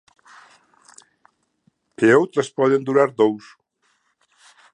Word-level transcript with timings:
E 2.05 2.07
outras 2.19 2.47
poden 2.57 2.81
durar 2.87 3.09
dous. 3.21 3.45